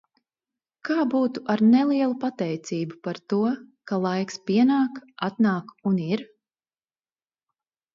Kā 0.87 0.95
būtu 1.11 1.43
ar 1.55 1.63
nelielu 1.73 2.17
pateicību 2.25 2.99
par 3.09 3.21
to, 3.35 3.41
ka 3.93 4.03
laiks 4.09 4.43
pienāk, 4.51 5.01
atnāk 5.31 5.75
un 5.93 6.05
ir? 6.11 6.31